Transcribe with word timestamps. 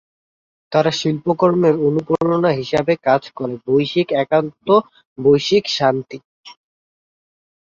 তার 0.71 0.85
শিল্পকর্মের 0.99 1.75
অনুপ্রেরণা 1.87 2.51
হিসেবে 2.59 2.93
কাজ 3.07 3.23
করে 3.37 3.53
বৈশ্বিক 3.67 4.07
একাত্মতা 4.23 4.75
ও 4.75 4.85
বৈশ্বিক 5.17 5.65
শান্তি। 5.77 6.17